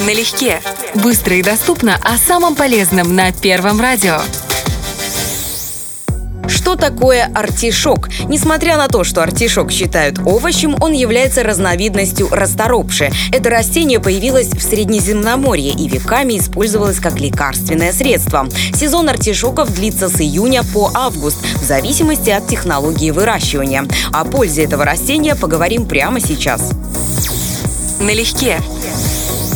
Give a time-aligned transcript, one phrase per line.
[0.00, 0.60] Налегке.
[0.94, 4.20] Быстро и доступно о самом полезном на Первом радио.
[6.48, 8.08] Что такое артишок?
[8.28, 13.10] Несмотря на то, что артишок считают овощем, он является разновидностью расторопши.
[13.32, 18.48] Это растение появилось в Среднеземноморье и веками использовалось как лекарственное средство.
[18.74, 23.84] Сезон артишоков длится с июня по август, в зависимости от технологии выращивания.
[24.12, 26.72] О пользе этого растения поговорим прямо сейчас.
[28.00, 28.60] Налегке.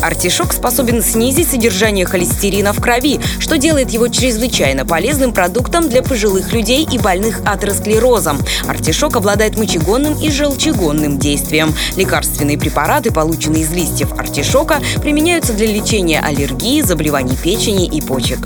[0.03, 6.53] Артишок способен снизить содержание холестерина в крови, что делает его чрезвычайно полезным продуктом для пожилых
[6.53, 8.39] людей и больных атеросклерозом.
[8.67, 11.75] Артишок обладает мочегонным и желчегонным действием.
[11.97, 18.39] Лекарственные препараты, полученные из листьев артишока, применяются для лечения аллергии, заболеваний печени и почек.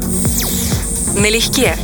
[1.16, 1.76] Налегке.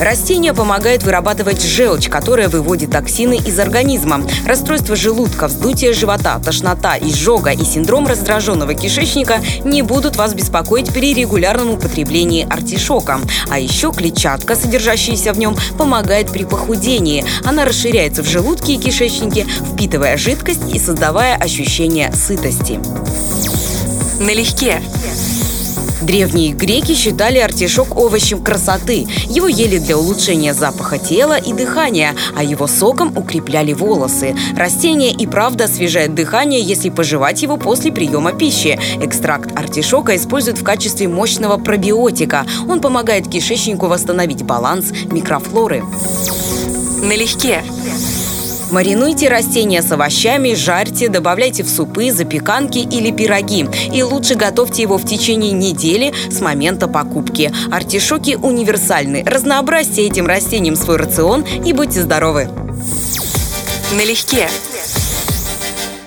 [0.00, 4.22] Растение помогает вырабатывать желчь, которая выводит токсины из организма.
[4.46, 11.14] Расстройство желудка, вздутие живота, тошнота, изжога и синдром раздраженного кишечника не будут вас беспокоить при
[11.14, 13.20] регулярном употреблении артишока.
[13.50, 17.24] А еще клетчатка, содержащаяся в нем, помогает при похудении.
[17.44, 22.78] Она расширяется в желудке и кишечнике, впитывая жидкость и создавая ощущение сытости.
[24.20, 24.80] Налегке.
[26.00, 29.06] Древние греки считали артишок овощем красоты.
[29.28, 34.36] Его ели для улучшения запаха тела и дыхания, а его соком укрепляли волосы.
[34.56, 38.78] Растение и правда освежает дыхание, если пожевать его после приема пищи.
[39.02, 42.46] Экстракт артишока используют в качестве мощного пробиотика.
[42.68, 45.82] Он помогает кишечнику восстановить баланс микрофлоры.
[47.02, 47.62] Налегке.
[48.70, 53.66] Маринуйте растения с овощами, жарьте, добавляйте в супы, запеканки или пироги.
[53.92, 57.52] И лучше готовьте его в течение недели с момента покупки.
[57.70, 59.22] Артишоки универсальны.
[59.24, 62.48] Разнообразьте этим растением свой рацион и будьте здоровы!
[63.96, 64.48] Налегке.